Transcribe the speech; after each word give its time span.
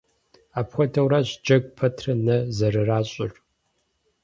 Апхуэдэурэщ 0.59 1.29
джэгу 1.43 1.73
пэтрэ 1.77 2.13
нэ 2.25 2.37
зэрыращӏыр. 2.57 3.31